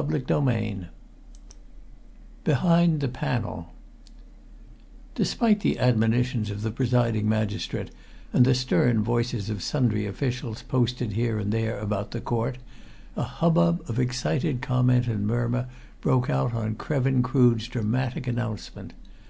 CHAPTER 0.00 0.18
XXIV 0.20 0.86
BEHIND 2.44 3.00
THE 3.00 3.08
PANEL 3.08 3.66
Despite 5.14 5.60
the 5.60 5.78
admonitions 5.78 6.48
of 6.50 6.62
the 6.62 6.70
presiding 6.70 7.28
magistrate, 7.28 7.90
and 8.32 8.46
the 8.46 8.54
stern 8.54 9.02
voices 9.04 9.50
of 9.50 9.62
sundry 9.62 10.06
officials, 10.06 10.62
posted 10.62 11.12
here 11.12 11.38
and 11.38 11.52
there 11.52 11.78
about 11.78 12.12
the 12.12 12.20
court, 12.22 12.56
a 13.14 13.24
hubbub 13.24 13.82
of 13.90 13.98
excited 13.98 14.62
comment 14.62 15.06
and 15.06 15.26
murmur 15.26 15.68
broke 16.00 16.30
out 16.30 16.54
on 16.54 16.76
Krevin 16.76 17.22
Crood's 17.22 17.68
dramatic 17.68 18.26
announcement. 18.26 18.94